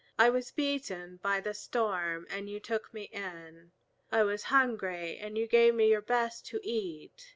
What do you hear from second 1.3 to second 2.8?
the storm, and you